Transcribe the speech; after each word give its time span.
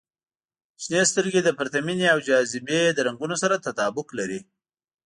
•شنې 0.83 1.01
سترګې 1.11 1.41
د 1.43 1.49
پرتمینې 1.59 2.07
او 2.13 2.19
جاذبې 2.27 2.81
د 2.93 2.99
رنګونو 3.07 3.35
سره 3.43 3.55
تطابق 3.65 4.07
لري. 4.19 4.39